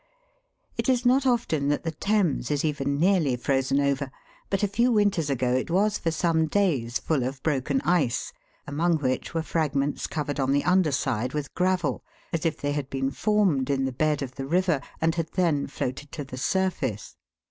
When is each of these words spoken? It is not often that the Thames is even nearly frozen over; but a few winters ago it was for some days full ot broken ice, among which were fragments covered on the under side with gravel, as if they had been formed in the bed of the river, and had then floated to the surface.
It 0.77 0.89
is 0.89 1.05
not 1.05 1.27
often 1.27 1.67
that 1.67 1.83
the 1.83 1.91
Thames 1.91 2.49
is 2.49 2.65
even 2.65 2.99
nearly 2.99 3.35
frozen 3.35 3.79
over; 3.79 4.09
but 4.49 4.63
a 4.63 4.67
few 4.67 4.91
winters 4.91 5.29
ago 5.29 5.53
it 5.53 5.69
was 5.69 5.99
for 5.99 6.09
some 6.09 6.47
days 6.47 6.97
full 6.97 7.23
ot 7.23 7.43
broken 7.43 7.81
ice, 7.81 8.33
among 8.65 8.97
which 8.97 9.35
were 9.35 9.43
fragments 9.43 10.07
covered 10.07 10.39
on 10.39 10.53
the 10.53 10.63
under 10.63 10.91
side 10.91 11.35
with 11.35 11.53
gravel, 11.53 12.03
as 12.33 12.47
if 12.47 12.57
they 12.59 12.71
had 12.71 12.89
been 12.89 13.11
formed 13.11 13.69
in 13.69 13.85
the 13.85 13.91
bed 13.91 14.23
of 14.23 14.33
the 14.37 14.47
river, 14.47 14.81
and 14.99 15.13
had 15.13 15.33
then 15.33 15.67
floated 15.67 16.11
to 16.13 16.23
the 16.23 16.35
surface. 16.35 17.15